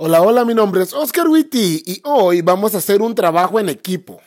Hola, 0.00 0.22
hola, 0.22 0.44
mi 0.44 0.54
nombre 0.54 0.84
es 0.84 0.92
Oscar 0.92 1.26
Witty 1.26 1.82
y 1.84 2.00
hoy 2.04 2.40
vamos 2.40 2.72
a 2.72 2.78
hacer 2.78 3.02
un 3.02 3.16
trabajo 3.16 3.58
en 3.58 3.68
equipo. 3.68 4.20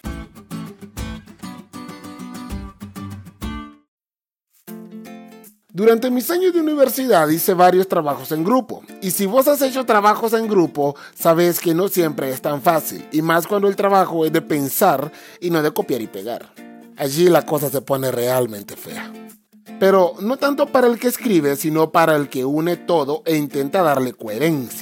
Durante 5.71 6.11
mis 6.11 6.29
años 6.29 6.51
de 6.53 6.59
universidad 6.59 7.29
hice 7.29 7.53
varios 7.53 7.87
trabajos 7.87 8.33
en 8.33 8.43
grupo. 8.43 8.83
Y 9.01 9.11
si 9.11 9.25
vos 9.25 9.47
has 9.47 9.61
hecho 9.61 9.85
trabajos 9.85 10.33
en 10.33 10.49
grupo, 10.49 10.97
sabes 11.15 11.61
que 11.61 11.73
no 11.73 11.87
siempre 11.87 12.31
es 12.31 12.41
tan 12.41 12.61
fácil. 12.61 13.07
Y 13.13 13.21
más 13.21 13.47
cuando 13.47 13.69
el 13.69 13.77
trabajo 13.77 14.25
es 14.25 14.33
de 14.33 14.41
pensar 14.41 15.09
y 15.39 15.51
no 15.51 15.61
de 15.61 15.71
copiar 15.71 16.01
y 16.01 16.07
pegar. 16.07 16.53
Allí 16.97 17.29
la 17.29 17.45
cosa 17.45 17.69
se 17.69 17.79
pone 17.79 18.11
realmente 18.11 18.75
fea 18.75 19.09
pero 19.81 20.13
no 20.21 20.37
tanto 20.37 20.67
para 20.67 20.85
el 20.85 20.99
que 20.99 21.07
escribe, 21.07 21.55
sino 21.55 21.91
para 21.91 22.15
el 22.15 22.29
que 22.29 22.45
une 22.45 22.77
todo 22.77 23.23
e 23.25 23.35
intenta 23.35 23.81
darle 23.81 24.13
coherencia. 24.13 24.80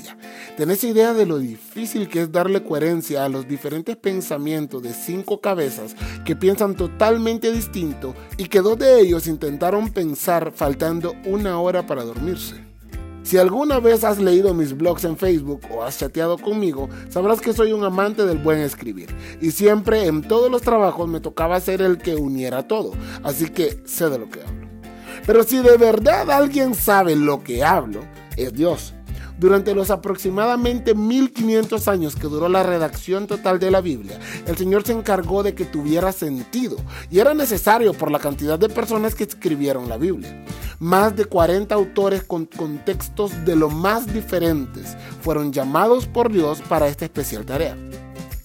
¿Tenés 0.60 0.84
idea 0.84 1.14
de 1.14 1.26
lo 1.26 1.40
difícil 1.40 2.10
que 2.10 2.24
es 2.24 2.34
darle 2.34 2.66
coherencia 2.66 3.24
a 3.24 3.30
los 3.30 3.48
diferentes 3.48 3.96
pensamientos 3.96 4.84
de 4.84 4.94
cinco 4.94 5.40
cabezas 5.40 5.96
que 6.26 6.36
piensan 6.36 6.76
totalmente 6.76 7.54
distinto 7.54 8.14
y 8.36 8.50
que 8.50 8.60
dos 8.60 8.78
de 8.78 9.00
ellos 9.00 9.26
intentaron 9.28 9.88
pensar 9.88 10.52
faltando 10.54 11.14
una 11.24 11.62
hora 11.62 11.88
para 11.88 12.04
dormirse? 12.04 12.62
Si 13.24 13.38
alguna 13.38 13.80
vez 13.80 14.04
has 14.04 14.20
leído 14.20 14.54
mis 14.54 14.76
blogs 14.76 15.06
en 15.06 15.16
Facebook 15.16 15.62
o 15.72 15.82
has 15.82 15.98
chateado 15.98 16.38
conmigo, 16.38 16.90
sabrás 17.08 17.40
que 17.40 17.54
soy 17.54 17.72
un 17.72 17.86
amante 17.86 18.26
del 18.26 18.40
buen 18.40 18.60
escribir 18.60 19.08
y 19.40 19.52
siempre 19.52 20.08
en 20.08 20.24
todos 20.24 20.52
los 20.52 20.62
trabajos 20.62 21.08
me 21.08 21.22
tocaba 21.22 21.62
ser 21.62 21.82
el 21.82 22.00
que 22.00 22.18
uniera 22.18 22.68
todo, 22.68 22.92
así 23.24 23.46
que 23.46 23.82
sé 23.86 24.10
de 24.10 24.20
lo 24.20 24.30
que 24.30 24.42
hablo. 24.42 24.68
Pero 25.26 25.44
si 25.44 25.60
de 25.60 25.78
verdad 25.78 26.30
alguien 26.30 26.76
sabe 26.76 27.16
lo 27.16 27.46
que 27.46 27.64
hablo, 27.64 28.02
es 28.36 28.54
Dios. 28.54 28.94
Durante 29.40 29.74
los 29.74 29.90
aproximadamente 29.90 30.94
1500 30.94 31.88
años 31.88 32.16
que 32.18 32.28
duró 32.28 32.50
la 32.50 32.62
redacción 32.62 33.26
total 33.26 33.58
de 33.58 33.72
la 33.72 33.80
Biblia, 33.80 34.20
el 34.46 34.58
Señor 34.58 34.86
se 34.86 34.92
encargó 34.92 35.44
de 35.44 35.56
que 35.56 35.64
tuviera 35.64 36.12
sentido 36.12 36.76
y 37.10 37.20
era 37.20 37.34
necesario 37.34 37.94
por 37.94 38.12
la 38.12 38.20
cantidad 38.20 38.60
de 38.60 38.68
personas 38.68 39.16
que 39.16 39.24
escribieron 39.24 39.88
la 39.88 39.96
Biblia. 39.96 40.44
Más 40.80 41.16
de 41.16 41.24
40 41.24 41.74
autores 41.74 42.24
con 42.24 42.48
contextos 42.48 43.32
de 43.46 43.56
lo 43.56 43.70
más 43.70 44.14
diferentes 44.14 44.98
fueron 45.22 45.54
llamados 45.54 46.06
por 46.06 46.34
Dios 46.34 46.62
para 46.68 46.90
esta 46.90 47.06
especial 47.06 47.46
tarea. 47.46 47.78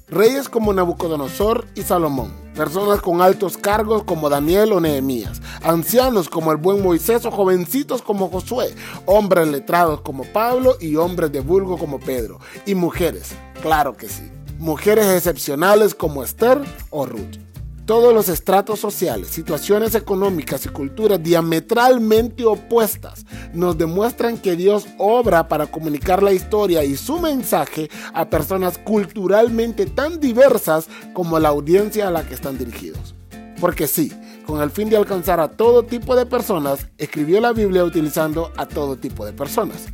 Reyes 0.07 0.49
como 0.49 0.73
Nabucodonosor 0.73 1.67
y 1.75 1.83
Salomón, 1.83 2.33
personas 2.55 3.01
con 3.01 3.21
altos 3.21 3.57
cargos 3.57 4.05
como 4.05 4.31
Daniel 4.31 4.73
o 4.73 4.81
Nehemías, 4.81 5.43
ancianos 5.65 6.29
como 6.29 6.53
el 6.53 6.59
buen 6.59 6.83
Moisés 6.83 7.25
o 7.25 7.31
jovencitos 7.31 8.03
como 8.03 8.29
Josué, 8.29 8.75
hombres 9.07 9.49
letrados 9.49 10.03
como 10.03 10.25
Pablo 10.25 10.77
y 10.81 10.97
hombres 10.97 11.33
de 11.33 11.41
vulgo 11.41 11.79
como 11.79 11.99
Pedro, 11.99 12.39
y 12.67 12.75
mujeres, 12.75 13.33
claro 13.63 13.95
que 13.95 14.09
sí, 14.09 14.31
mujeres 14.59 15.07
excepcionales 15.07 15.95
como 15.95 16.23
Esther 16.23 16.61
o 16.91 17.07
Ruth. 17.07 17.39
Todos 17.87 18.15
los 18.15 18.31
estratos 18.31 18.81
sociales, 18.81 19.29
situaciones 19.29 19.95
económicas 19.95 20.65
y 20.65 20.71
culturas 20.71 21.23
diametralmente 21.23 22.47
opuestas 22.47 23.27
nos 23.53 23.77
demuestran 23.77 24.39
que 24.39 24.57
Dios 24.57 24.87
obra 24.97 25.49
para 25.49 25.67
comunicar 25.67 26.23
la 26.23 26.33
historia 26.33 26.83
y 26.83 26.97
su 26.97 27.19
mensaje 27.19 27.91
a 28.15 28.31
personas 28.31 28.79
culturalmente 28.79 29.85
tan 29.85 30.19
diversas 30.19 30.89
como 31.13 31.39
la 31.39 31.51
audiencia 31.51 32.09
a 32.09 32.11
la 32.11 32.27
que 32.27 32.33
están 32.33 32.57
dirigidos. 32.57 33.15
Porque 33.61 33.87
sí, 33.87 34.11
con 34.47 34.61
el 34.63 34.71
fin 34.71 34.91
de 34.91 34.97
alcanzar 34.97 35.41
a 35.41 35.49
todo 35.49 35.85
tipo 35.85 36.17
de 36.17 36.27
personas, 36.27 36.89
escribió 36.99 37.41
la 37.41 37.53
Biblia 37.53 37.85
utilizando 37.85 38.53
a 38.57 38.67
todo 38.67 38.97
tipo 38.97 39.25
de 39.25 39.33
personas. 39.33 39.87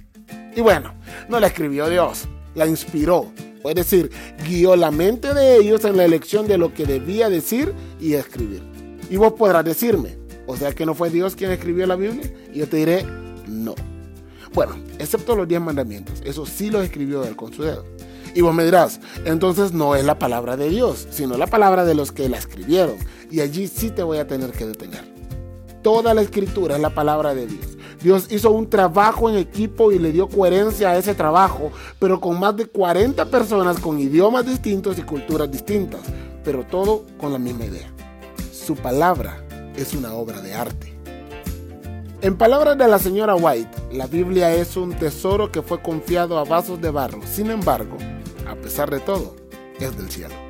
Y 0.54 0.60
bueno, 0.60 0.94
no 1.28 1.38
la 1.38 1.46
escribió 1.46 1.88
Dios, 1.88 2.28
la 2.54 2.66
inspiró 2.66 3.30
es 3.68 3.74
decir, 3.74 4.10
guió 4.48 4.74
la 4.74 4.90
mente 4.90 5.34
de 5.34 5.56
ellos 5.56 5.84
en 5.84 5.96
la 5.96 6.04
elección 6.04 6.46
de 6.46 6.56
lo 6.56 6.72
que 6.72 6.86
debía 6.86 7.28
decir 7.28 7.74
y 8.00 8.14
escribir. 8.14 8.62
Y 9.10 9.16
vos 9.16 9.34
podrás 9.34 9.64
decirme, 9.64 10.16
o 10.46 10.56
sea 10.56 10.72
que 10.72 10.86
no 10.86 10.94
fue 10.94 11.10
Dios 11.10 11.36
quien 11.36 11.50
escribió 11.50 11.86
la 11.86 11.96
Biblia, 11.96 12.32
y 12.52 12.60
yo 12.60 12.68
te 12.68 12.78
diré, 12.78 13.04
no. 13.46 13.74
Bueno, 14.54 14.76
excepto 14.98 15.36
los 15.36 15.46
diez 15.46 15.60
mandamientos, 15.60 16.22
eso 16.24 16.46
sí 16.46 16.70
los 16.70 16.84
escribió 16.84 17.24
él 17.24 17.36
con 17.36 17.52
su 17.52 17.62
dedo. 17.62 17.84
Y 18.32 18.42
vos 18.42 18.54
me 18.54 18.64
dirás, 18.64 19.00
entonces 19.24 19.72
no 19.72 19.96
es 19.96 20.04
la 20.04 20.18
palabra 20.18 20.56
de 20.56 20.68
Dios, 20.68 21.08
sino 21.10 21.36
la 21.36 21.48
palabra 21.48 21.84
de 21.84 21.94
los 21.94 22.12
que 22.12 22.28
la 22.28 22.38
escribieron. 22.38 22.94
Y 23.30 23.40
allí 23.40 23.68
sí 23.68 23.90
te 23.90 24.02
voy 24.02 24.18
a 24.18 24.26
tener 24.26 24.50
que 24.52 24.66
detener. 24.66 25.04
Toda 25.82 26.12
la 26.12 26.22
escritura 26.22 26.76
es 26.76 26.82
la 26.82 26.90
palabra 26.90 27.34
de 27.34 27.46
Dios. 27.46 27.78
Dios 28.02 28.26
hizo 28.30 28.50
un 28.50 28.68
trabajo 28.68 29.28
en 29.28 29.36
equipo 29.36 29.92
y 29.92 29.98
le 29.98 30.12
dio 30.12 30.28
coherencia 30.28 30.90
a 30.90 30.98
ese 30.98 31.14
trabajo, 31.14 31.70
pero 31.98 32.20
con 32.20 32.38
más 32.40 32.56
de 32.56 32.66
40 32.66 33.26
personas 33.26 33.78
con 33.78 33.98
idiomas 33.98 34.46
distintos 34.46 34.98
y 34.98 35.02
culturas 35.02 35.50
distintas, 35.50 36.00
pero 36.42 36.64
todo 36.64 37.04
con 37.18 37.32
la 37.32 37.38
misma 37.38 37.66
idea. 37.66 37.90
Su 38.52 38.74
palabra 38.74 39.44
es 39.76 39.94
una 39.94 40.14
obra 40.14 40.40
de 40.40 40.54
arte. 40.54 40.94
En 42.22 42.36
palabras 42.36 42.76
de 42.76 42.88
la 42.88 42.98
señora 42.98 43.34
White, 43.34 43.92
la 43.92 44.06
Biblia 44.06 44.54
es 44.54 44.76
un 44.76 44.92
tesoro 44.92 45.50
que 45.50 45.62
fue 45.62 45.80
confiado 45.80 46.38
a 46.38 46.44
vasos 46.44 46.80
de 46.80 46.90
barro. 46.90 47.20
Sin 47.26 47.50
embargo, 47.50 47.96
a 48.46 48.54
pesar 48.56 48.90
de 48.90 49.00
todo, 49.00 49.36
es 49.78 49.96
del 49.96 50.10
cielo. 50.10 50.49